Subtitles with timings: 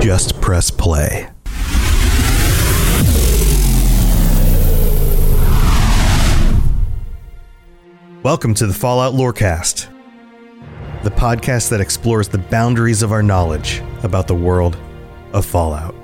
[0.00, 1.28] Just press play.
[8.22, 9.86] Welcome to the Fallout Lorecast,
[11.04, 14.76] the podcast that explores the boundaries of our knowledge about the world
[15.32, 15.94] of Fallout.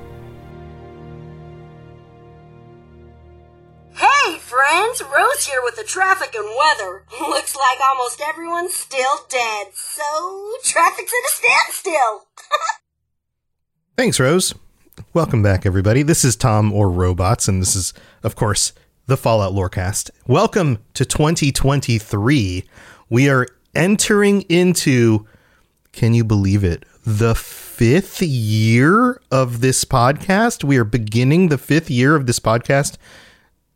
[3.94, 5.02] Hey, friends!
[5.02, 7.04] Rose here with the traffic and weather.
[7.20, 12.26] Looks like almost everyone's still dead, so traffic's at a standstill.
[13.94, 14.54] Thanks, Rose.
[15.12, 16.02] Welcome back, everybody.
[16.02, 18.72] This is Tom or Robots, and this is, of course,
[19.06, 20.10] the Fallout Lorecast.
[20.26, 22.64] Welcome to 2023.
[23.10, 25.26] We are entering into,
[25.92, 30.64] can you believe it, the fifth year of this podcast.
[30.64, 32.96] We are beginning the fifth year of this podcast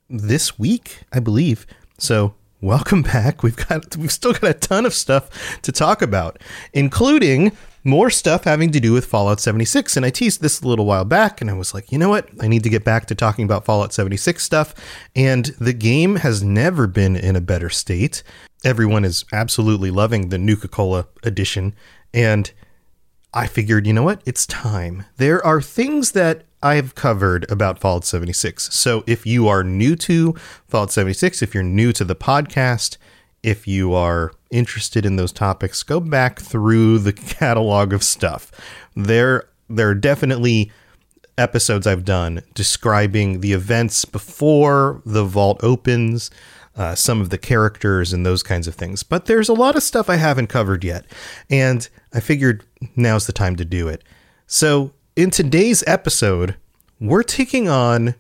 [0.09, 1.67] this week, I believe.
[1.99, 3.43] So, welcome back.
[3.43, 6.41] We've got we've still got a ton of stuff to talk about,
[6.73, 7.53] including
[7.87, 9.97] more stuff having to do with Fallout 76.
[9.97, 12.29] And I teased this a little while back, and I was like, you know what?
[12.41, 14.75] I need to get back to talking about Fallout 76 stuff.
[15.15, 18.23] And the game has never been in a better state.
[18.65, 21.75] Everyone is absolutely loving the Nuka Cola edition.
[22.13, 22.51] And
[23.33, 24.23] I figured, you know what?
[24.27, 25.05] It's time.
[25.19, 28.75] There are things that I've covered about Fallout 76.
[28.75, 30.35] So if you are new to
[30.67, 32.97] Fallout 76, if you're new to the podcast,
[33.47, 38.51] if you are interested in those topics, go back through the catalog of stuff.
[38.97, 40.73] There, there are definitely
[41.39, 46.29] episodes I've done describing the events before the vault opens,
[46.75, 49.05] uh, some of the characters, and those kinds of things.
[49.05, 51.05] But there's a lot of stuff I haven't covered yet,
[51.49, 52.65] and I figured
[52.97, 54.03] now's the time to do it.
[54.49, 56.57] So, in today's episode,
[57.01, 58.17] we're taking on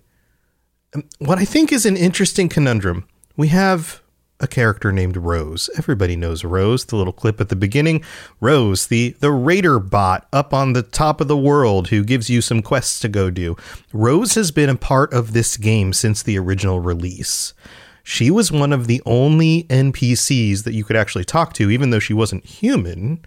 [1.18, 3.08] what I think is an interesting conundrum.
[3.36, 4.00] We have
[4.40, 5.70] a character named Rose.
[5.78, 8.04] Everybody knows Rose, the little clip at the beginning.
[8.40, 12.40] Rose, the the raider bot up on the top of the world who gives you
[12.40, 13.56] some quests to go do.
[13.92, 17.54] Rose has been a part of this game since the original release.
[18.02, 21.98] She was one of the only NPCs that you could actually talk to even though
[21.98, 23.24] she wasn't human.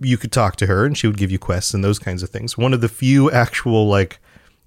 [0.00, 2.28] You could talk to her and she would give you quests and those kinds of
[2.28, 2.58] things.
[2.58, 4.18] One of the few actual like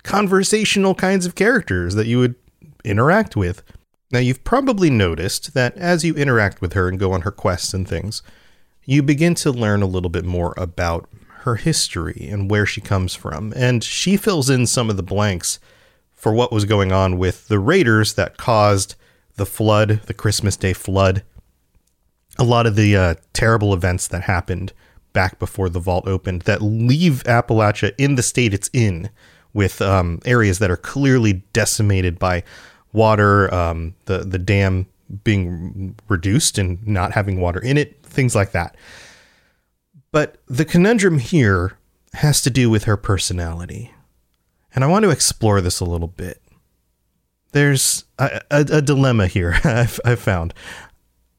[0.04, 2.36] conversational kinds of characters that you would
[2.84, 3.62] interact with.
[4.12, 7.74] Now, you've probably noticed that as you interact with her and go on her quests
[7.74, 8.24] and things,
[8.86, 11.10] you begin to learn a little bit more about
[11.40, 13.54] her history and where she comes from.
[13.56, 15.60] And she fills in some of the blanks
[16.14, 18.96] for what was going on with the raiders that caused
[19.36, 21.24] the flood, the Christmas Day flood,
[22.40, 24.74] a lot of the uh, terrible events that happened
[25.14, 29.10] back before the vault opened that leave Appalachia in the state it's in,
[29.54, 32.44] with um, areas that are clearly decimated by
[32.94, 34.88] water, um, the the dam
[35.24, 38.76] being reduced and not having water in it, things like that.
[40.12, 41.78] But the conundrum here
[42.14, 43.94] has to do with her personality.
[44.74, 46.42] And I want to explore this a little bit.
[47.52, 50.54] There's a, a, a dilemma here I've, I've found.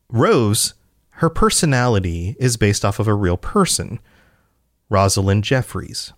[0.08, 0.74] Rose,
[1.10, 4.00] her personality is based off of a real person,
[4.88, 6.12] Rosalind Jeffries.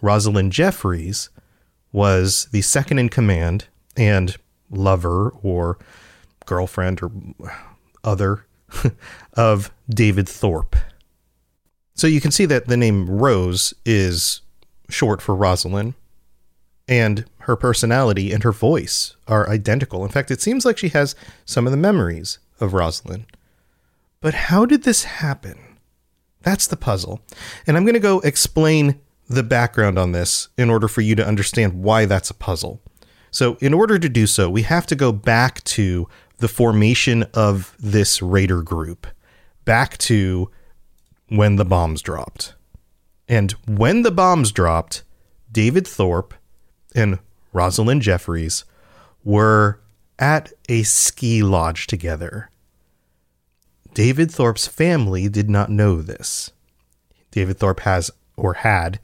[0.00, 1.30] Rosalind Jeffries
[1.92, 3.66] was the second in command
[3.96, 4.36] and
[4.70, 5.78] lover or
[6.46, 7.10] girlfriend or
[8.04, 8.46] other
[9.34, 10.76] of David Thorpe.
[11.94, 14.42] So you can see that the name Rose is
[14.88, 15.94] short for Rosalind,
[16.86, 20.04] and her personality and her voice are identical.
[20.04, 23.26] In fact, it seems like she has some of the memories of Rosalind.
[24.20, 25.58] But how did this happen?
[26.42, 27.20] That's the puzzle.
[27.66, 31.26] And I'm going to go explain the background on this in order for you to
[31.26, 32.80] understand why that's a puzzle.
[33.30, 36.08] So, in order to do so, we have to go back to
[36.38, 39.06] the formation of this raider group
[39.64, 40.50] back to
[41.28, 42.54] when the bombs dropped.
[43.28, 45.02] And when the bombs dropped,
[45.52, 46.34] David Thorpe
[46.94, 47.18] and
[47.52, 48.64] Rosalind Jeffries
[49.24, 49.80] were
[50.18, 52.50] at a ski lodge together.
[53.94, 56.50] David Thorpe's family did not know this.
[57.30, 59.00] David Thorpe has or had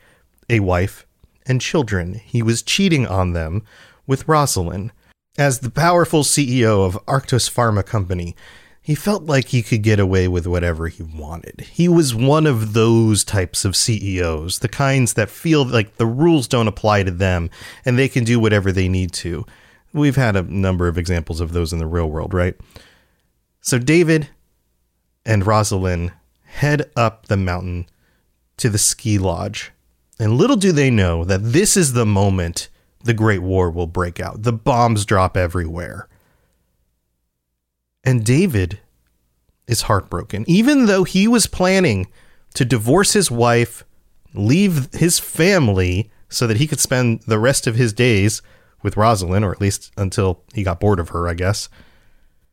[0.48, 1.06] a wife
[1.46, 2.14] and children.
[2.14, 3.62] He was cheating on them
[4.06, 4.92] with Rosalind.
[5.36, 8.36] As the powerful CEO of Arktos Pharma Company,
[8.80, 11.62] he felt like he could get away with whatever he wanted.
[11.72, 16.46] He was one of those types of CEOs, the kinds that feel like the rules
[16.46, 17.48] don't apply to them
[17.84, 19.46] and they can do whatever they need to.
[19.94, 22.56] We've had a number of examples of those in the real world, right?
[23.62, 24.28] So David
[25.24, 26.12] and Rosalind
[26.44, 27.86] head up the mountain
[28.58, 29.72] to the ski lodge.
[30.18, 32.68] And little do they know that this is the moment
[33.04, 34.42] the Great War will break out.
[34.42, 36.08] The bombs drop everywhere.
[38.02, 38.80] And David
[39.66, 40.44] is heartbroken.
[40.46, 42.08] Even though he was planning
[42.54, 43.84] to divorce his wife,
[44.34, 48.42] leave his family so that he could spend the rest of his days
[48.82, 51.68] with Rosalind, or at least until he got bored of her, I guess.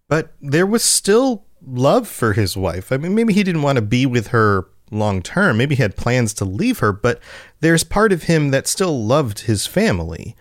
[0.07, 2.91] But there was still love for his wife.
[2.91, 5.57] I mean, maybe he didn't want to be with her long term.
[5.57, 7.19] Maybe he had plans to leave her, but
[7.59, 10.35] there's part of him that still loved his family.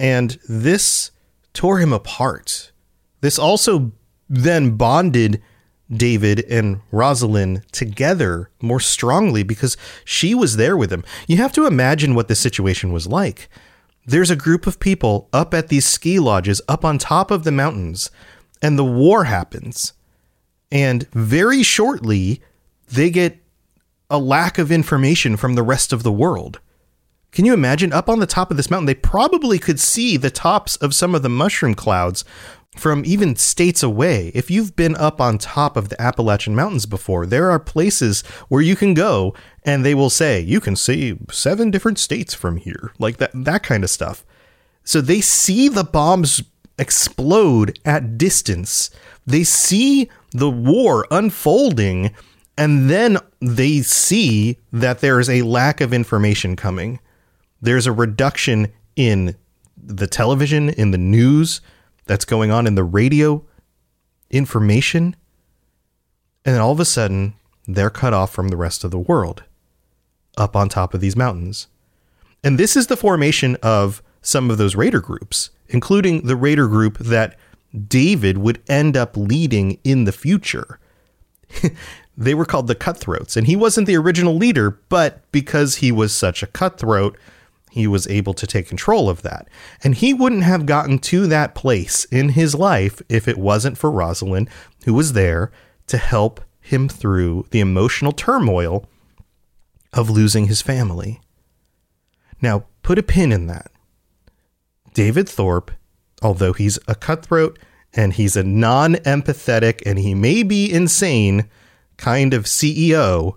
[0.00, 1.10] And this
[1.52, 2.72] tore him apart.
[3.20, 3.92] This also
[4.28, 5.42] then bonded
[5.90, 11.04] David and Rosalind together more strongly because she was there with him.
[11.26, 13.48] You have to imagine what the situation was like.
[14.06, 17.52] There's a group of people up at these ski lodges up on top of the
[17.52, 18.10] mountains,
[18.62, 19.92] and the war happens.
[20.70, 22.42] And very shortly,
[22.90, 23.38] they get
[24.10, 26.60] a lack of information from the rest of the world.
[27.30, 28.86] Can you imagine up on the top of this mountain?
[28.86, 32.24] They probably could see the tops of some of the mushroom clouds
[32.76, 34.30] from even states away.
[34.34, 38.62] If you've been up on top of the Appalachian Mountains before, there are places where
[38.62, 39.34] you can go
[39.64, 43.62] and they will say, you can see seven different states from here, like that, that
[43.62, 44.24] kind of stuff.
[44.84, 46.42] So they see the bombs
[46.78, 48.90] explode at distance.
[49.26, 52.14] They see the war unfolding
[52.58, 56.98] and then they see that there is a lack of information coming.
[57.62, 59.36] There's a reduction in
[59.80, 61.60] the television, in the news
[62.06, 63.44] that's going on in the radio
[64.28, 65.14] information.
[66.44, 67.34] And then all of a sudden,
[67.68, 69.44] they're cut off from the rest of the world
[70.36, 71.68] up on top of these mountains.
[72.42, 76.98] And this is the formation of some of those raider groups, including the raider group
[76.98, 77.38] that
[77.86, 80.80] David would end up leading in the future.
[82.18, 86.12] They were called the Cutthroats, and he wasn't the original leader, but because he was
[86.12, 87.16] such a cutthroat,
[87.70, 89.48] he was able to take control of that.
[89.84, 93.88] And he wouldn't have gotten to that place in his life if it wasn't for
[93.88, 94.50] Rosalind,
[94.84, 95.52] who was there
[95.86, 98.88] to help him through the emotional turmoil
[99.92, 101.20] of losing his family.
[102.42, 103.70] Now, put a pin in that.
[104.92, 105.70] David Thorpe,
[106.20, 107.60] although he's a cutthroat
[107.94, 111.48] and he's a non empathetic and he may be insane,
[111.98, 113.36] kind of CEO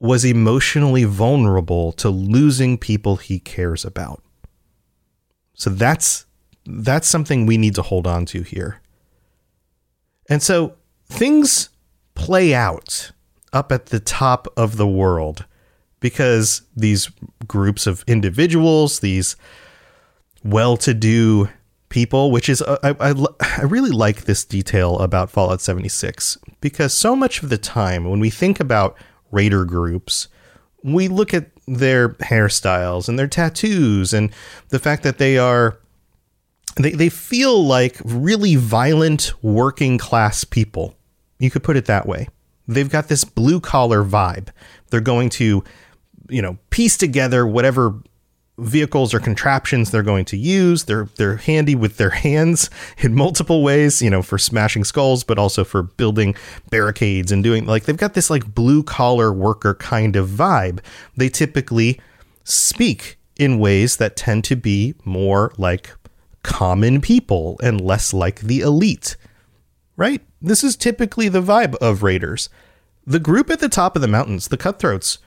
[0.00, 4.22] was emotionally vulnerable to losing people he cares about.
[5.54, 6.26] So that's
[6.66, 8.82] that's something we need to hold on to here.
[10.28, 10.74] And so
[11.06, 11.70] things
[12.14, 13.12] play out
[13.52, 15.46] up at the top of the world
[16.00, 17.10] because these
[17.46, 19.34] groups of individuals, these
[20.44, 21.48] well to do
[21.88, 26.92] people, which is, uh, I, I, I really like this detail about Fallout 76 because
[26.92, 28.96] so much of the time when we think about
[29.30, 30.28] raider groups,
[30.82, 34.32] we look at their hairstyles and their tattoos and
[34.70, 35.78] the fact that they are
[36.76, 40.94] they, they feel like really violent working class people.
[41.38, 42.28] You could put it that way.
[42.66, 44.48] They've got this blue collar vibe.
[44.90, 45.64] They're going to,
[46.28, 48.00] you know, piece together whatever
[48.58, 50.84] vehicles or contraptions they're going to use.
[50.84, 55.38] They're they're handy with their hands in multiple ways, you know, for smashing skulls, but
[55.38, 56.34] also for building
[56.70, 60.80] barricades and doing like they've got this like blue collar worker kind of vibe.
[61.16, 62.00] They typically
[62.44, 65.94] speak in ways that tend to be more like
[66.42, 69.16] common people and less like the elite.
[69.96, 70.22] Right?
[70.40, 72.48] This is typically the vibe of raiders.
[73.04, 75.18] The group at the top of the mountains, the cutthroats,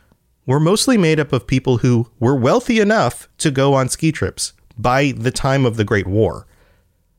[0.45, 4.53] were mostly made up of people who were wealthy enough to go on ski trips
[4.77, 6.47] by the time of the Great War.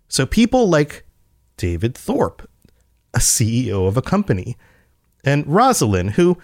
[0.09, 1.05] So people like
[1.57, 2.49] David Thorpe,
[3.15, 4.57] a CEO of a company,
[5.25, 6.37] and Rosalind, who,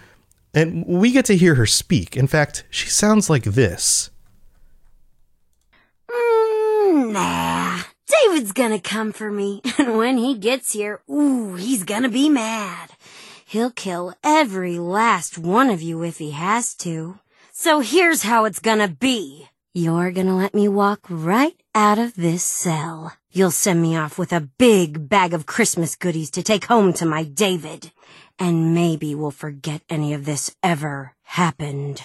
[0.53, 2.15] and we get to hear her speak.
[2.15, 4.09] In fact, she sounds like this.
[6.09, 12.09] Mm, nah, David's gonna come for me, and when he gets here, ooh, he's gonna
[12.09, 12.91] be mad.
[13.49, 17.17] He'll kill every last one of you if he has to.
[17.51, 19.49] So here's how it's gonna be.
[19.73, 23.11] You're gonna let me walk right out of this cell.
[23.31, 27.07] You'll send me off with a big bag of Christmas goodies to take home to
[27.07, 27.91] my David.
[28.37, 32.03] And maybe we'll forget any of this ever happened.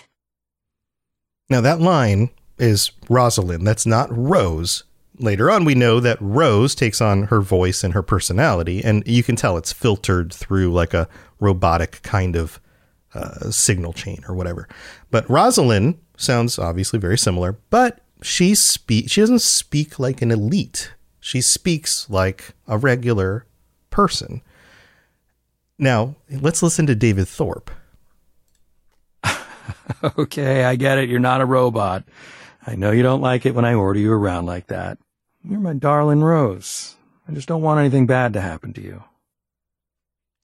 [1.51, 3.67] Now, that line is Rosalind.
[3.67, 4.85] That's not Rose.
[5.19, 9.23] Later on, we know that Rose takes on her voice and her personality, and you
[9.23, 12.61] can tell it's filtered through like a robotic kind of
[13.15, 14.69] uh, signal chain or whatever.
[15.11, 20.93] But Rosalind sounds obviously very similar, but she speak she doesn't speak like an elite.
[21.21, 23.47] She speaks like a regular
[23.91, 24.43] person.
[25.79, 27.71] Now, let's listen to David Thorpe.
[30.19, 31.09] okay, I get it.
[31.09, 32.05] You're not a robot.
[32.67, 34.99] I know you don't like it when I order you around like that.
[35.43, 36.97] You're my darling Rose.
[37.29, 39.05] I just don't want anything bad to happen to you.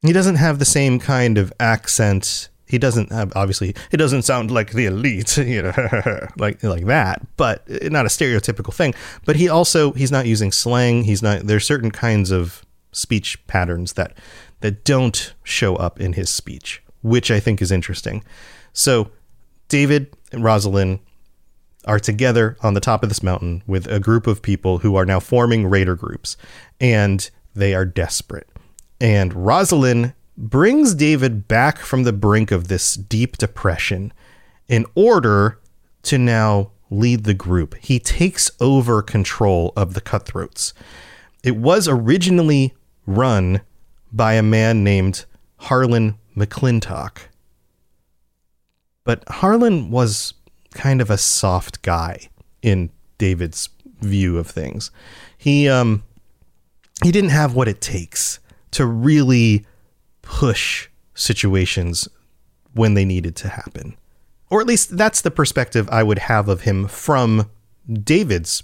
[0.02, 2.48] He doesn't have the same kind of accent.
[2.66, 3.74] He doesn't have obviously.
[3.90, 7.26] It doesn't sound like the elite, you know, like like that.
[7.36, 8.94] But not a stereotypical thing.
[9.24, 11.04] But he also he's not using slang.
[11.04, 11.46] He's not.
[11.46, 14.16] There's certain kinds of speech patterns that
[14.60, 18.24] that don't show up in his speech, which I think is interesting.
[18.72, 19.10] So
[19.68, 21.00] David and Rosalind
[21.86, 25.06] are together on the top of this mountain with a group of people who are
[25.06, 26.36] now forming raider groups,
[26.80, 28.48] and they are desperate.
[29.00, 34.12] And Rosalind brings David back from the brink of this deep depression
[34.68, 35.58] in order
[36.02, 37.74] to now lead the group.
[37.76, 40.74] He takes over control of the cutthroats.
[41.42, 42.74] It was originally
[43.06, 43.62] run
[44.12, 45.24] by a man named
[45.56, 47.18] Harlan McClintock.
[49.04, 50.34] But Harlan was
[50.74, 52.28] kind of a soft guy
[52.62, 53.68] in David's
[54.00, 54.90] view of things.
[55.36, 56.02] He um
[57.02, 58.38] he didn't have what it takes
[58.72, 59.66] to really
[60.22, 62.08] push situations
[62.74, 63.96] when they needed to happen.
[64.48, 67.50] Or at least that's the perspective I would have of him from
[67.92, 68.62] David's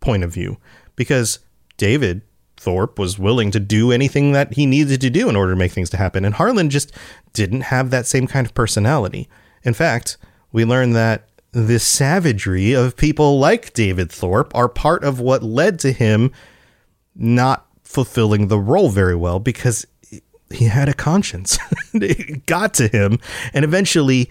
[0.00, 0.58] point of view
[0.94, 1.38] because
[1.76, 2.22] David
[2.56, 5.72] Thorpe was willing to do anything that he needed to do in order to make
[5.72, 6.92] things to happen and Harlan just
[7.32, 9.28] didn't have that same kind of personality.
[9.62, 10.16] In fact,
[10.52, 15.78] we learn that the savagery of people like David Thorpe are part of what led
[15.80, 16.32] to him
[17.14, 19.86] not fulfilling the role very well because
[20.50, 21.58] he had a conscience.
[21.94, 23.18] it got to him,
[23.52, 24.30] and eventually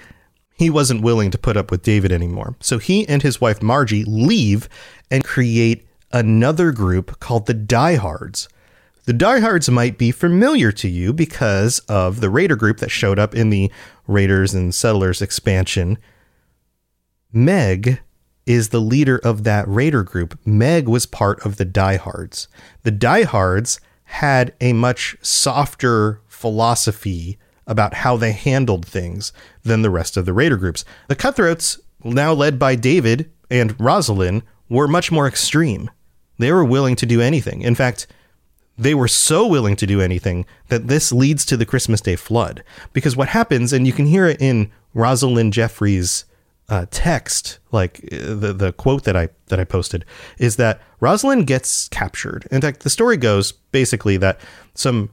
[0.58, 2.56] he wasn't willing to put up with David anymore.
[2.62, 4.70] So he and his wife Margie leave
[5.12, 8.48] and create another group called the Diehards.
[9.06, 13.36] The Diehards might be familiar to you because of the Raider group that showed up
[13.36, 13.72] in the
[14.08, 16.00] Raiders and Settlers expansion.
[17.32, 18.02] Meg
[18.48, 20.40] is the leader of that Raider group.
[20.44, 22.48] Meg was part of the Diehards.
[22.82, 29.32] The Diehards had a much softer philosophy about how they handled things
[29.64, 30.84] than the rest of the Raider groups.
[31.10, 35.92] The Cutthroats, now led by David and Rosalind, were much more extreme.
[36.40, 37.62] They were willing to do anything.
[37.62, 38.08] In fact,
[38.78, 42.64] they were so willing to do anything that this leads to the Christmas Day flood.
[42.94, 46.26] Because what happens, and you can hear it in Rosalind Jeffries'
[46.68, 50.04] uh, text, like uh, the the quote that I that I posted,
[50.38, 52.48] is that Rosalind gets captured.
[52.52, 54.40] In fact, the story goes basically that
[54.74, 55.12] some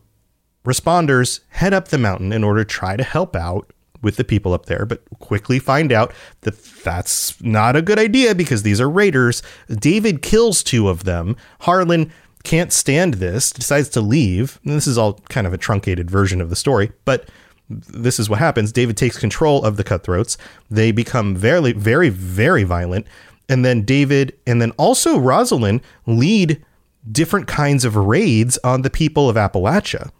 [0.64, 4.52] responders head up the mountain in order to try to help out with the people
[4.52, 8.90] up there, but quickly find out that that's not a good idea because these are
[8.90, 9.42] raiders.
[9.68, 11.36] David kills two of them.
[11.60, 12.12] Harlan
[12.44, 14.60] can't stand this, decides to leave.
[14.64, 17.28] And this is all kind of a truncated version of the story, but
[17.68, 18.72] this is what happens.
[18.72, 20.36] David takes control of the cutthroats.
[20.70, 23.06] They become very, very, very violent.
[23.48, 26.64] And then David and then also Rosalind lead
[27.10, 30.10] different kinds of raids on the people of Appalachia.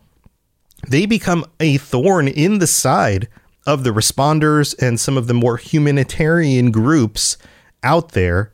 [0.89, 3.29] They become a thorn in the side
[3.67, 7.37] of the responders and some of the more humanitarian groups
[7.85, 8.53] out there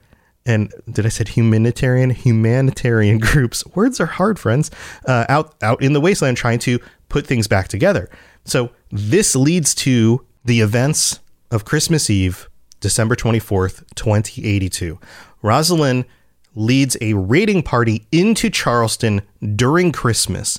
[0.48, 3.64] and did I said humanitarian humanitarian groups?
[3.76, 4.70] Words are hard, friends.
[5.06, 8.10] Uh, out out in the wasteland, trying to put things back together.
[8.44, 12.48] So this leads to the events of Christmas Eve,
[12.80, 14.98] December twenty fourth, twenty eighty two.
[15.42, 16.06] Rosalind
[16.54, 19.22] leads a raiding party into Charleston
[19.54, 20.58] during Christmas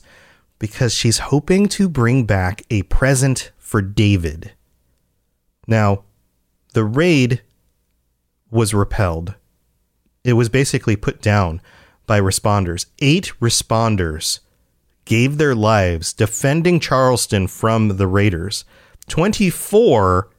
[0.60, 4.54] because she's hoping to bring back a present for David.
[5.68, 6.04] Now,
[6.74, 7.42] the raid
[8.52, 9.36] was repelled
[10.24, 11.62] it was basically put down
[12.06, 12.86] by responders.
[13.00, 14.40] Eight responders
[15.06, 18.66] gave their lives defending Charleston from the raiders.
[19.08, 20.30] 24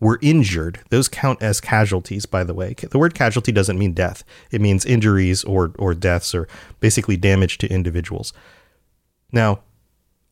[0.00, 0.80] were injured.
[0.90, 2.74] Those count as casualties, by the way.
[2.74, 4.22] The word casualty doesn't mean death.
[4.50, 6.46] It means injuries or or deaths or
[6.80, 8.32] basically damage to individuals.
[9.32, 9.60] Now,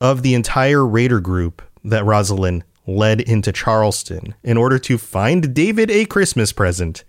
[0.01, 5.91] of the entire raider group that Rosalind led into Charleston in order to find David
[5.91, 7.05] a Christmas present,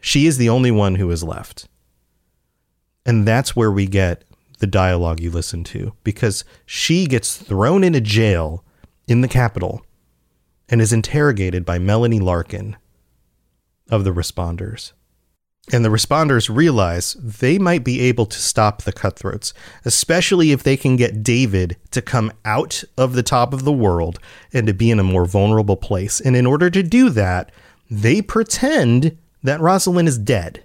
[0.00, 1.68] she is the only one who is left.
[3.04, 4.24] And that's where we get
[4.58, 8.64] the dialogue you listen to because she gets thrown into jail
[9.06, 9.82] in the Capitol
[10.68, 12.76] and is interrogated by Melanie Larkin
[13.90, 14.92] of the responders.
[15.70, 19.52] And the responders realize they might be able to stop the cutthroats,
[19.84, 24.18] especially if they can get David to come out of the top of the world
[24.52, 26.20] and to be in a more vulnerable place.
[26.20, 27.52] And in order to do that,
[27.90, 30.64] they pretend that Rosalind is dead.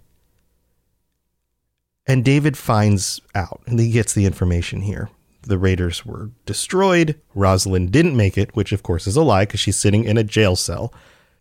[2.06, 5.10] And David finds out and he gets the information here.
[5.44, 7.20] The raiders were destroyed.
[7.36, 10.24] Rosalind didn't make it, which of course is a lie because she's sitting in a
[10.24, 10.94] jail cell.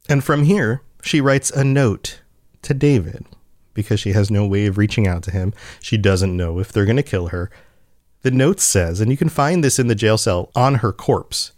[0.09, 2.21] And from here, she writes a note
[2.63, 3.27] to David
[3.75, 5.53] because she has no way of reaching out to him.
[5.81, 7.51] She doesn't know if they're going to kill her.
[8.23, 11.53] The note says, and you can find this in the jail cell on her corpse.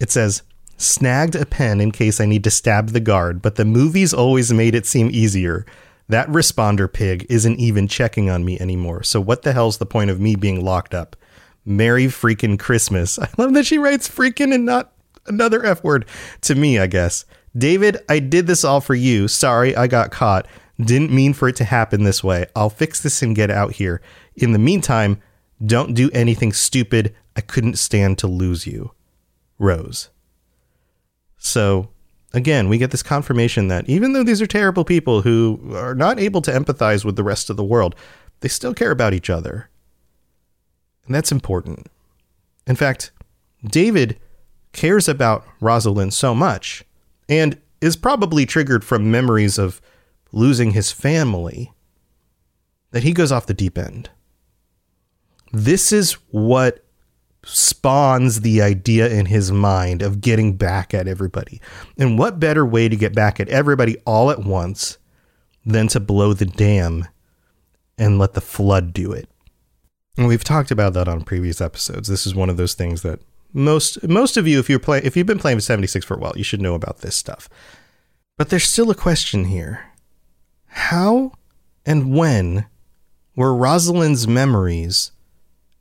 [0.00, 0.42] It says,
[0.76, 4.52] Snagged a pen in case I need to stab the guard, but the movies always
[4.52, 5.64] made it seem easier.
[6.08, 9.02] That responder pig isn't even checking on me anymore.
[9.02, 11.16] So what the hell's the point of me being locked up?
[11.64, 13.18] Merry freaking Christmas.
[13.18, 14.92] I love that she writes freaking and not
[15.26, 16.06] another F word
[16.42, 17.24] to me, I guess.
[17.56, 19.28] David, I did this all for you.
[19.28, 20.46] Sorry, I got caught.
[20.80, 22.46] Didn't mean for it to happen this way.
[22.56, 24.02] I'll fix this and get out here.
[24.34, 25.20] In the meantime,
[25.64, 27.14] don't do anything stupid.
[27.36, 28.90] I couldn't stand to lose you.
[29.58, 30.10] Rose.
[31.44, 31.90] So,
[32.32, 36.18] again, we get this confirmation that even though these are terrible people who are not
[36.18, 37.94] able to empathize with the rest of the world,
[38.40, 39.68] they still care about each other.
[41.04, 41.88] And that's important.
[42.66, 43.12] In fact,
[43.62, 44.18] David
[44.72, 46.82] cares about Rosalind so much
[47.28, 49.82] and is probably triggered from memories of
[50.32, 51.72] losing his family
[52.92, 54.08] that he goes off the deep end.
[55.52, 56.82] This is what
[57.46, 61.60] spawns the idea in his mind of getting back at everybody.
[61.98, 64.98] And what better way to get back at everybody all at once
[65.64, 67.06] than to blow the dam
[67.98, 69.28] and let the flood do it?
[70.16, 72.08] And we've talked about that on previous episodes.
[72.08, 73.20] This is one of those things that
[73.52, 76.18] most most of you, if you're play, if you've been playing with 76 for a
[76.18, 77.48] while, you should know about this stuff.
[78.36, 79.92] But there's still a question here.
[80.66, 81.32] How
[81.86, 82.66] and when
[83.36, 85.12] were Rosalind's memories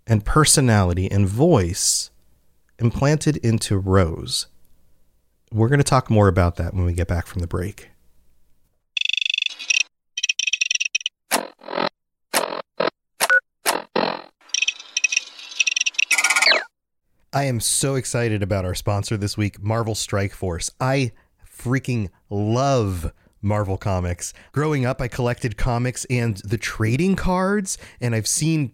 [0.08, 2.12] and personality and voice
[2.80, 4.48] implanted into Rose?
[5.52, 7.90] We're going to talk more about that when we get back from the break.
[17.36, 20.70] I am so excited about our sponsor this week, Marvel Strike Force.
[20.80, 21.14] I
[21.52, 23.12] freaking love
[23.42, 24.36] Marvel Comics.
[24.52, 28.74] Growing up, I collected comics and the trading cards, and I've seen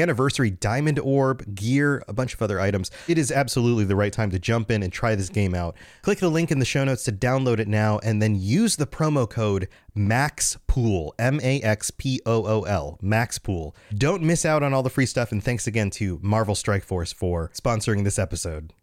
[0.01, 2.91] anniversary diamond orb, gear, a bunch of other items.
[3.07, 5.75] It is absolutely the right time to jump in and try this game out.
[6.01, 8.87] Click the link in the show notes to download it now and then use the
[8.87, 13.75] promo code MAXPOOL, M A X P O O L, MAXPOOL.
[13.93, 17.11] Don't miss out on all the free stuff, and thanks again to Marvel Strike Force
[17.11, 18.73] for sponsoring this episode.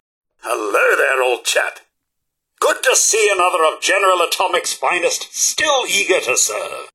[0.40, 1.81] Hello there, old chap.
[2.61, 6.90] Good to see another of General Atomic's finest, still eager to serve.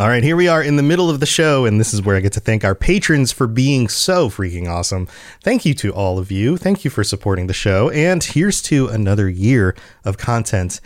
[0.00, 2.14] All right, here we are in the middle of the show, and this is where
[2.14, 5.08] I get to thank our patrons for being so freaking awesome.
[5.42, 6.56] Thank you to all of you.
[6.56, 7.90] Thank you for supporting the show.
[7.90, 10.80] And here's to another year of content.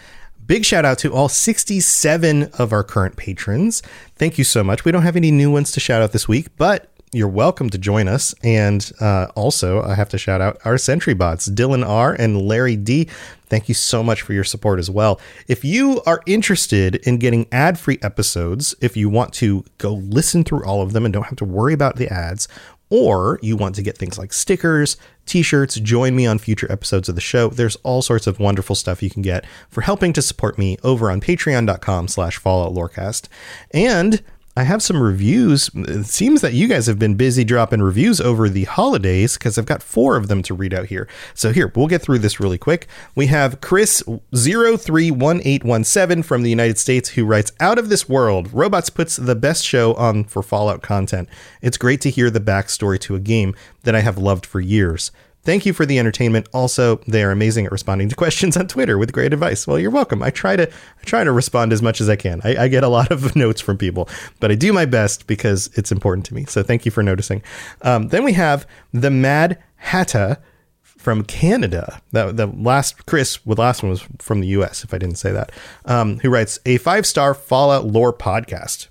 [0.46, 3.82] Big shout out to all 67 of our current patrons.
[4.16, 4.86] Thank you so much.
[4.86, 7.78] We don't have any new ones to shout out this week, but you're welcome to
[7.78, 8.34] join us.
[8.42, 12.14] And uh, also, I have to shout out our Sentry bots, Dylan R.
[12.14, 13.08] and Larry D.
[13.46, 15.20] Thank you so much for your support as well.
[15.46, 20.42] If you are interested in getting ad free episodes, if you want to go listen
[20.42, 22.48] through all of them and don't have to worry about the ads,
[22.88, 27.14] or you want to get things like stickers, t-shirts, join me on future episodes of
[27.14, 27.48] the show.
[27.48, 31.10] There's all sorts of wonderful stuff you can get for helping to support me over
[31.10, 33.28] on patreon.com slash fallout lorecast.
[33.70, 34.22] And
[34.54, 35.70] I have some reviews.
[35.74, 39.64] It seems that you guys have been busy dropping reviews over the holidays because I've
[39.64, 41.08] got four of them to read out here.
[41.32, 42.86] So here, we'll get through this really quick.
[43.14, 44.02] We have Chris
[44.34, 49.64] 031817 from the United States who writes Out of this world, Robots puts the best
[49.64, 51.30] show on for Fallout content.
[51.62, 55.10] It's great to hear the backstory to a game that I have loved for years.
[55.44, 56.48] Thank you for the entertainment.
[56.52, 59.66] Also, they are amazing at responding to questions on Twitter with great advice.
[59.66, 60.22] Well, you're welcome.
[60.22, 62.40] I try to I try to respond as much as I can.
[62.44, 65.68] I, I get a lot of notes from people, but I do my best because
[65.74, 66.44] it's important to me.
[66.44, 67.42] So thank you for noticing.
[67.82, 70.38] Um, then we have the Mad Hatta
[70.82, 72.00] from Canada.
[72.12, 74.84] The last Chris, the last one was from the U.S.
[74.84, 75.50] If I didn't say that,
[75.86, 78.86] um, who writes a five star Fallout lore podcast.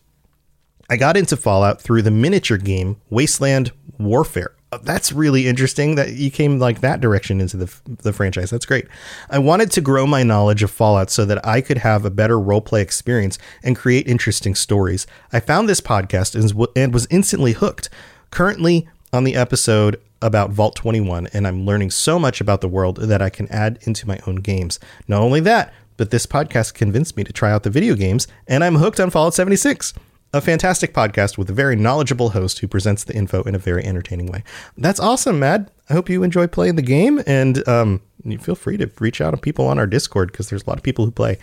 [0.89, 4.53] I got into Fallout through the miniature game Wasteland Warfare
[4.83, 8.49] that's really interesting that you came like that direction into the the franchise.
[8.49, 8.87] That's great.
[9.29, 12.37] I wanted to grow my knowledge of Fallout so that I could have a better
[12.37, 15.05] roleplay experience and create interesting stories.
[15.33, 17.89] I found this podcast and, and was instantly hooked.
[18.29, 22.97] Currently on the episode about Vault 21 and I'm learning so much about the world
[22.97, 24.79] that I can add into my own games.
[25.07, 28.63] Not only that, but this podcast convinced me to try out the video games and
[28.63, 29.93] I'm hooked on Fallout 76
[30.33, 33.83] a fantastic podcast with a very knowledgeable host who presents the info in a very
[33.83, 34.43] entertaining way.
[34.77, 35.69] That's awesome, Mad.
[35.89, 39.31] I hope you enjoy playing the game, and um, you feel free to reach out
[39.31, 41.37] to people on our Discord because there's a lot of people who play.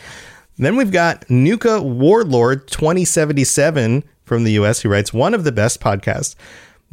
[0.56, 5.80] Then we've got Nuka Warlord 2077 from the US who writes one of the best
[5.80, 6.34] podcasts.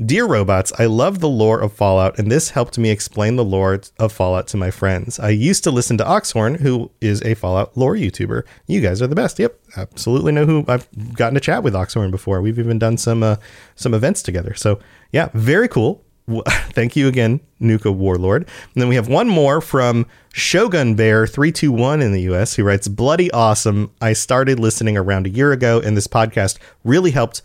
[0.04, 3.80] Dear robots, I love the lore of Fallout, and this helped me explain the lore
[3.98, 5.20] of Fallout to my friends.
[5.20, 8.44] I used to listen to Oxhorn, who is a Fallout lore YouTuber.
[8.68, 9.40] You guys are the best.
[9.40, 12.42] Yep, absolutely know who I've gotten to chat with Oxhorn before.
[12.42, 13.38] We've even done some uh,
[13.76, 14.54] some events together.
[14.54, 14.80] So
[15.14, 16.04] yeah, very cool.
[16.50, 18.44] Thank you again, Nuka Warlord.
[18.74, 22.90] And then we have one more from Shogun Bear 321 in the US who writes,
[22.90, 23.92] Bloody awesome.
[24.02, 27.42] I started listening around a year ago, and this podcast really helped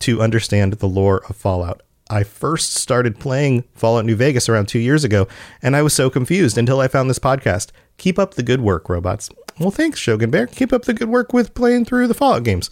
[0.00, 1.82] to understand the lore of Fallout.
[2.10, 5.28] I first started playing Fallout New Vegas around two years ago,
[5.62, 7.70] and I was so confused until I found this podcast.
[7.98, 9.30] Keep up the good work, robots.
[9.60, 10.46] Well, thanks, Shogun Bear.
[10.46, 12.68] Keep up the good work with playing through the Fallout games.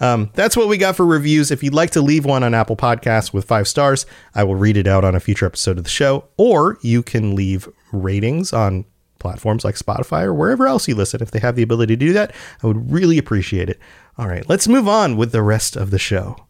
[0.00, 1.50] Um, that's what we got for reviews.
[1.50, 4.76] If you'd like to leave one on Apple Podcasts with five stars, I will read
[4.76, 8.86] it out on a future episode of the show, or you can leave ratings on
[9.18, 11.22] platforms like Spotify or wherever else you listen.
[11.22, 13.78] If they have the ability to do that, I would really appreciate it.
[14.18, 16.46] All right, let's move on with the rest of the show.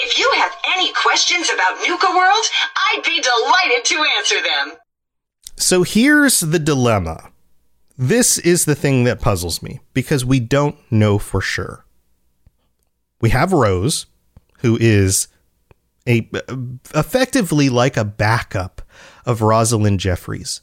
[0.00, 2.44] If you have any questions about Nuka World,
[2.76, 4.78] I'd be delighted to answer them.
[5.56, 7.30] So here's the dilemma.
[7.96, 11.84] This is the thing that puzzles me because we don't know for sure.
[13.20, 14.06] We have Rose,
[14.60, 15.26] who is
[16.06, 16.30] a
[16.94, 18.82] effectively like a backup
[19.26, 20.62] of Rosalind Jeffries.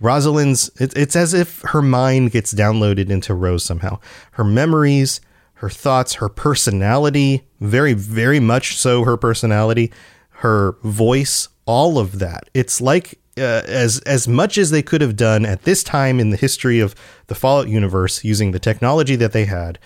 [0.00, 3.98] Rosalind's it's as if her mind gets downloaded into Rose somehow.
[4.32, 5.22] Her memories,
[5.54, 9.92] her thoughts, her personality, very, very much so her personality,
[10.28, 12.50] her voice, all of that.
[12.54, 16.30] It's like uh, as as much as they could have done at this time in
[16.30, 16.94] the history of
[17.28, 19.78] the Fallout universe using the technology that they had,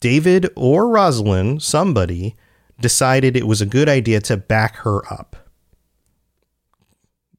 [0.00, 2.36] David or Rosalind, somebody,
[2.80, 5.36] decided it was a good idea to back her up.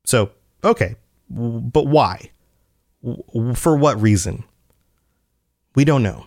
[0.06, 0.32] So,
[0.64, 0.96] okay,
[1.30, 2.32] but why?
[3.56, 4.44] For what reason?
[5.76, 6.26] We don't know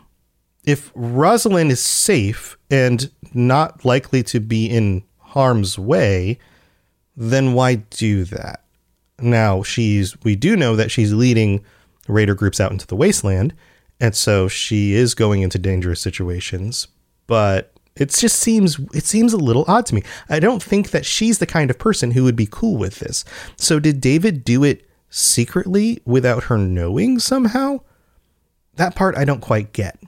[0.69, 6.39] if Rosalind is safe and not likely to be in harm's way,
[7.17, 8.65] then why do that?
[9.19, 11.65] Now, she's we do know that she's leading
[12.07, 13.55] raider groups out into the wasteland,
[13.99, 16.87] and so she is going into dangerous situations,
[17.27, 20.03] but it just seems it seems a little odd to me.
[20.29, 23.25] I don't think that she's the kind of person who would be cool with this.
[23.57, 27.81] So did David do it secretly without her knowing somehow?
[28.75, 29.99] That part I don't quite get.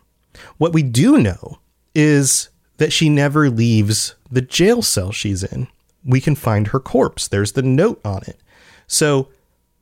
[0.59, 1.59] What we do know
[1.95, 2.49] is
[2.79, 5.69] that she never leaves the jail cell she's in.
[6.05, 7.29] We can find her corpse.
[7.29, 8.41] There's the note on it.
[8.87, 9.29] So,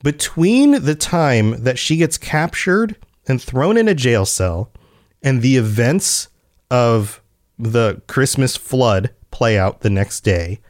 [0.03, 4.71] between the time that she gets captured and thrown in a jail cell
[5.23, 6.29] and the events
[6.71, 7.21] of
[7.59, 10.61] the Christmas flood play out the next day,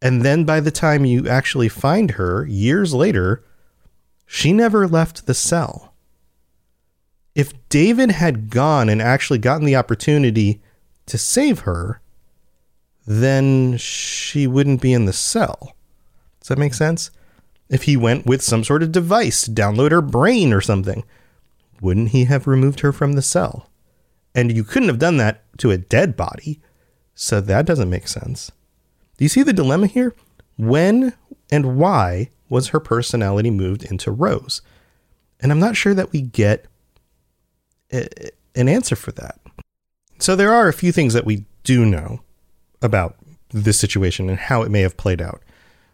[0.00, 3.44] and then by the time you actually find her years later,
[4.26, 5.91] she never left the cell
[7.34, 10.60] if David had gone and actually gotten the opportunity
[11.06, 12.00] to save her,
[13.06, 15.74] then she wouldn't be in the cell.
[16.40, 17.10] Does that make sense?
[17.68, 21.04] If he went with some sort of device to download her brain or something,
[21.80, 23.68] wouldn't he have removed her from the cell?
[24.34, 26.60] And you couldn't have done that to a dead body.
[27.14, 28.52] So that doesn't make sense.
[29.16, 30.14] Do you see the dilemma here?
[30.56, 31.14] When
[31.50, 34.62] and why was her personality moved into Rose?
[35.40, 36.66] And I'm not sure that we get
[37.92, 39.38] an answer for that.
[40.18, 42.20] So there are a few things that we do know
[42.80, 43.16] about
[43.50, 45.42] this situation and how it may have played out.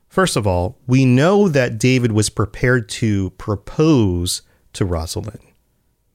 [0.08, 5.40] First of all, we know that David was prepared to propose to Rosalind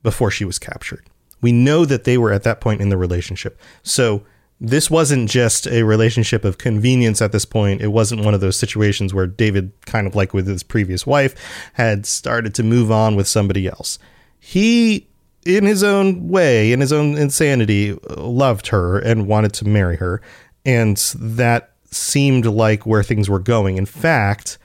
[0.01, 1.07] before she was captured.
[1.41, 3.59] We know that they were at that point in the relationship.
[3.83, 4.23] So
[4.59, 7.81] this wasn't just a relationship of convenience at this point.
[7.81, 11.35] It wasn't one of those situations where David, kind of like with his previous wife,
[11.73, 13.99] had started to move on with somebody else.
[14.39, 15.09] He,
[15.45, 20.21] in his own way, in his own insanity, loved her and wanted to marry her.
[20.65, 23.77] And that seemed like where things were going.
[23.77, 24.57] In fact,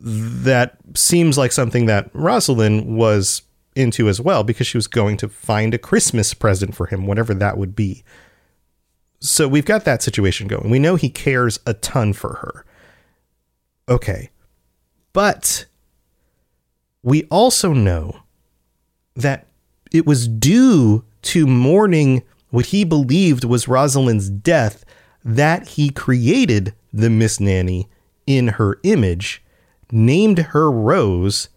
[0.00, 3.42] that seems like something that Rosalind was
[3.74, 7.34] into as well because she was going to find a Christmas present for him, whatever
[7.34, 8.04] that would be.
[9.20, 10.68] So we've got that situation going.
[10.68, 12.64] We know he cares a ton for her.
[13.88, 14.30] Okay.
[15.12, 15.66] But
[17.02, 18.22] we also know
[19.14, 19.46] that
[19.92, 24.84] it was due to mourning what he believed was Rosalind's death
[25.24, 27.88] that he created the Miss Nanny
[28.26, 29.42] in her image,
[29.90, 31.48] named her Rose,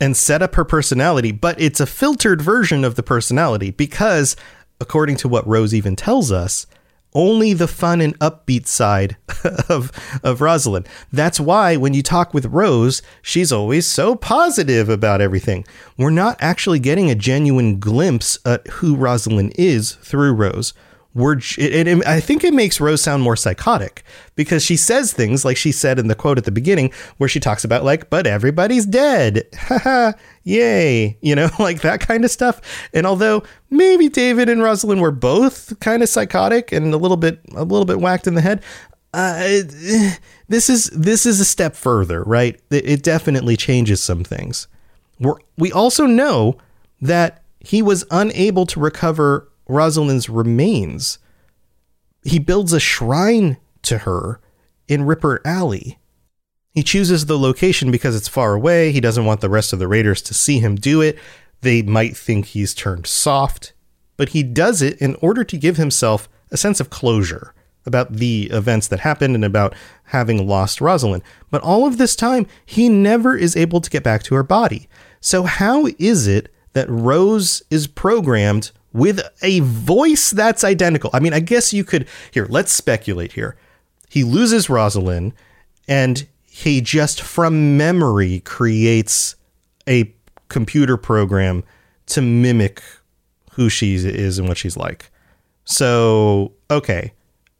[0.00, 1.32] and set up her personality.
[1.32, 4.36] But it's a filtered version of the personality because,
[4.80, 6.66] according to what Rose even tells us,
[7.14, 9.16] only the fun and upbeat side
[9.68, 9.92] of
[10.22, 10.88] of Rosalind.
[11.12, 15.64] That's why when you talk with Rose, she's always so positive about everything.
[15.96, 20.72] We're not actually getting a genuine glimpse at who Rosalind is through Rose
[21.14, 24.04] we're it, it, I think it makes Rose sound more psychotic
[24.36, 27.40] because she says things like she said in the quote at the beginning where she
[27.40, 29.44] talks about like but everybody's dead.
[30.44, 32.60] Yay you know like that kind of stuff.
[32.92, 37.40] And although maybe David and Rosalind were both kind of psychotic and a little bit
[37.54, 38.62] a little bit whacked in the head
[39.14, 39.62] uh,
[40.48, 42.60] this is this is a step further right?
[42.70, 44.68] It, it definitely changes some things.
[45.18, 46.58] We we also know
[47.00, 51.18] that he was unable to recover Rosalind's remains.
[52.22, 54.40] He builds a shrine to her
[54.88, 55.98] in Ripper Alley.
[56.72, 58.92] He chooses the location because it's far away.
[58.92, 61.18] He doesn't want the rest of the raiders to see him do it.
[61.60, 63.72] They might think he's turned soft,
[64.16, 67.54] but he does it in order to give himself a sense of closure
[67.84, 71.22] about the events that happened and about having lost Rosalind.
[71.50, 74.88] But all of this time, he never is able to get back to her body.
[75.20, 81.10] So, how is it that Rose is programmed with a voice that's identical.
[81.12, 83.56] I mean, I guess you could here, let's speculate here.
[84.08, 85.34] He loses Rosalind
[85.86, 89.36] and he just from memory creates
[89.88, 90.14] a
[90.48, 91.64] computer program
[92.06, 92.82] to mimic
[93.52, 95.10] who she is and what she's like.
[95.64, 97.12] So, okay.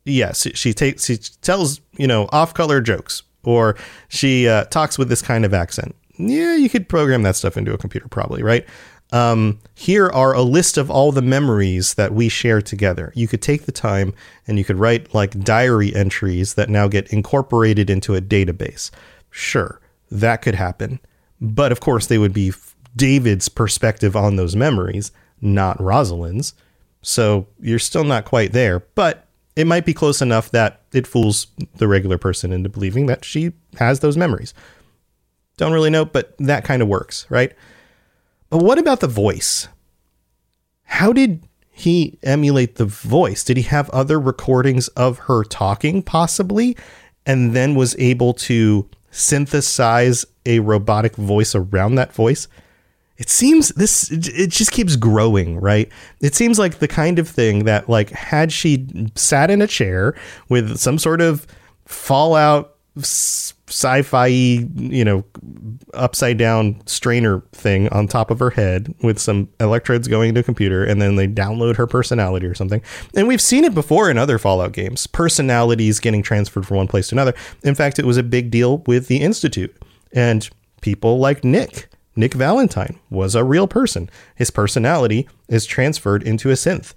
[0.05, 3.77] Yes, she takes she tells, you know, off-color jokes or
[4.09, 5.95] she uh, talks with this kind of accent.
[6.17, 8.67] Yeah, you could program that stuff into a computer probably, right?
[9.13, 13.13] Um, here are a list of all the memories that we share together.
[13.15, 14.13] You could take the time
[14.47, 18.91] and you could write like diary entries that now get incorporated into a database.
[19.31, 21.01] Sure, that could happen.
[21.41, 22.53] But of course, they would be
[22.97, 26.53] David's perspective on those memories, not Rosalind's.
[27.01, 31.47] So you're still not quite there, but it might be close enough that it fools
[31.77, 34.53] the regular person into believing that she has those memories.
[35.57, 37.53] Don't really know, but that kind of works, right?
[38.51, 39.69] But what about the voice?
[40.85, 43.45] How did he emulate the voice?
[43.45, 46.77] Did he have other recordings of her talking, possibly,
[47.27, 52.49] and then was able to synthesize a robotic voice around that voice?
[53.19, 55.91] It seems this it just keeps growing, right?
[56.21, 60.15] It seems like the kind of thing that like had she sat in a chair
[60.49, 61.47] with some sort of
[61.85, 62.77] fallout
[63.69, 65.25] sci-fi you know
[65.95, 70.45] upside down strainer thing on top of her head with some electrodes going into a
[70.45, 72.83] computer and then they download her personality or something.
[73.15, 75.07] And we've seen it before in other fallout games.
[75.07, 77.35] Personalities getting transferred from one place to another.
[77.63, 79.75] In fact it was a big deal with the institute.
[80.13, 80.49] And
[80.81, 84.11] people like nick nick valentine was a real person.
[84.35, 86.95] His personality is transferred into a synth.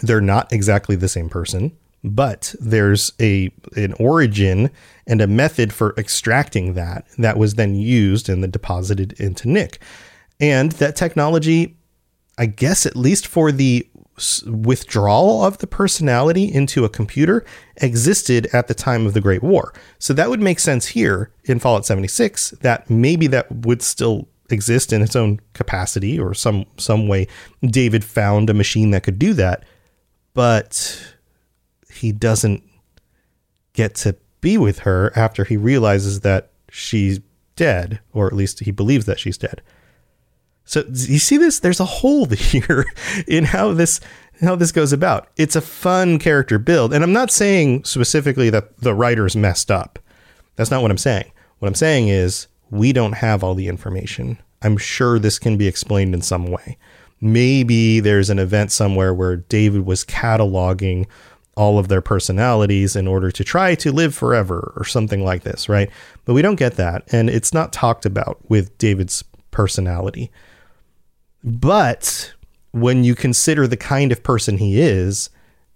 [0.00, 4.70] They're not exactly the same person but there's a an origin
[5.06, 9.80] and a method for extracting that that was then used and then deposited into Nick.
[10.40, 11.76] And that technology,
[12.38, 13.88] I guess, at least for the
[14.46, 17.44] withdrawal of the personality into a computer,
[17.76, 19.72] existed at the time of the Great War.
[19.98, 24.92] So that would make sense here in Fallout 76 that maybe that would still exist
[24.92, 27.26] in its own capacity or some some way
[27.62, 29.64] David found a machine that could do that.
[30.34, 31.14] But
[32.02, 32.64] he doesn't
[33.74, 37.20] get to be with her after he realizes that she's
[37.54, 39.62] dead, or at least he believes that she's dead.
[40.64, 41.60] So you see this?
[41.60, 42.86] There's a hole here
[43.28, 44.00] in how this
[44.40, 45.28] how this goes about.
[45.36, 50.00] It's a fun character build, and I'm not saying specifically that the writers messed up.
[50.56, 51.30] That's not what I'm saying.
[51.60, 54.38] What I'm saying is we don't have all the information.
[54.60, 56.78] I'm sure this can be explained in some way.
[57.20, 61.06] Maybe there's an event somewhere where David was cataloging
[61.54, 65.68] all of their personalities in order to try to live forever or something like this,
[65.68, 65.90] right?
[66.24, 67.04] But we don't get that.
[67.12, 70.30] And it's not talked about with David's personality.
[71.44, 72.32] But
[72.70, 75.28] when you consider the kind of person he is,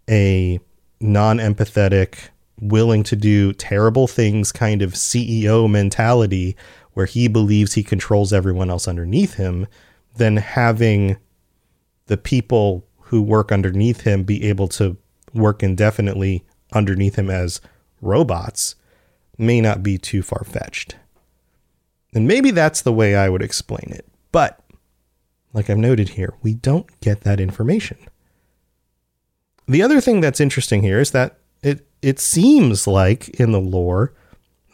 [0.08, 0.58] a
[1.00, 2.28] non empathetic,
[2.60, 6.56] willing to do terrible things kind of CEO mentality
[6.94, 9.66] where he believes he controls everyone else underneath him,
[10.16, 11.18] then having
[12.06, 14.96] the people who work underneath him be able to
[15.37, 17.61] work indefinitely underneath him as
[18.01, 18.75] robots
[19.38, 20.96] may not be too far fetched.
[22.14, 24.07] And maybe that's the way I would explain it.
[24.33, 24.59] But,
[25.53, 27.99] like I've noted here, we don't get that information.
[29.68, 34.14] The other thing that's interesting here is that it, it seems like in the lore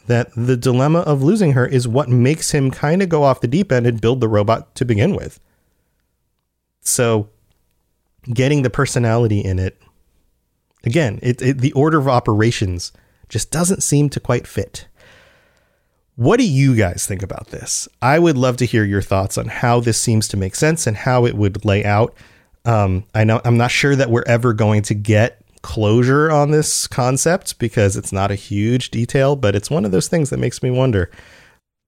[0.06, 3.48] that the dilemma of losing her is what makes him kind of go off the
[3.48, 5.40] deep end and build the robot to begin with.
[6.80, 7.30] So,
[8.32, 9.80] getting the personality in it
[10.84, 12.92] Again, it, it, the order of operations
[13.28, 14.86] just doesn't seem to quite fit.
[16.16, 17.88] What do you guys think about this?
[18.02, 20.96] I would love to hear your thoughts on how this seems to make sense and
[20.96, 22.14] how it would lay out.
[22.64, 26.86] Um, I know I'm not sure that we're ever going to get closure on this
[26.86, 30.62] concept because it's not a huge detail, but it's one of those things that makes
[30.62, 31.10] me wonder.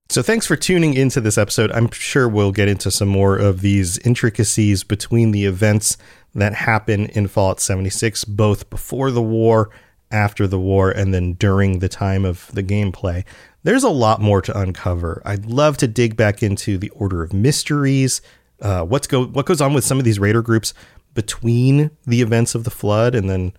[0.09, 1.73] So, thanks for tuning into this episode.
[1.73, 5.97] I'm sure we'll get into some more of these intricacies between the events
[6.35, 9.71] that happen in Fallout 76, both before the war,
[10.11, 13.25] after the war, and then during the time of the gameplay.
[13.63, 15.23] There's a lot more to uncover.
[15.25, 18.21] I'd love to dig back into the Order of Mysteries,
[18.61, 20.75] uh, what's go what goes on with some of these raider groups
[21.15, 23.53] between the events of the flood and then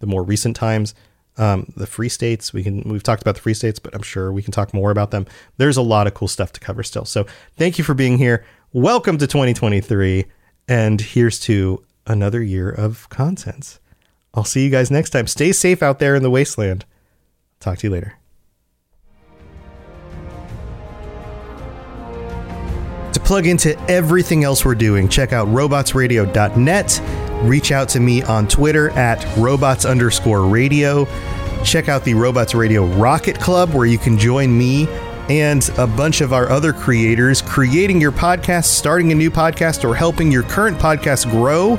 [0.00, 0.94] the more recent times.
[1.36, 4.32] Um, the free states we can we've talked about the free states, but I'm sure
[4.32, 5.26] we can talk more about them.
[5.56, 7.04] There's a lot of cool stuff to cover still.
[7.04, 8.44] So thank you for being here.
[8.72, 10.26] Welcome to 2023,
[10.68, 13.78] and here's to another year of content.
[14.34, 15.26] I'll see you guys next time.
[15.26, 16.84] Stay safe out there in the wasteland.
[17.60, 18.14] Talk to you later.
[23.12, 27.00] To plug into everything else we're doing, check out robotsradio.net.
[27.44, 31.06] Reach out to me on Twitter at robots underscore radio.
[31.64, 34.86] Check out the Robots Radio Rocket Club, where you can join me
[35.28, 39.94] and a bunch of our other creators creating your podcast, starting a new podcast, or
[39.94, 41.76] helping your current podcast grow.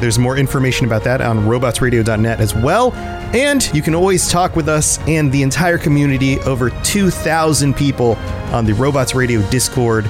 [0.00, 2.92] There's more information about that on robotsradio.net as well.
[3.34, 8.16] And you can always talk with us and the entire community, over 2,000 people
[8.52, 10.04] on the Robots Radio Discord.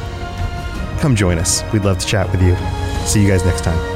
[1.01, 1.63] Come join us.
[1.73, 2.57] We'd love to chat with you.
[3.07, 3.92] See you guys next time.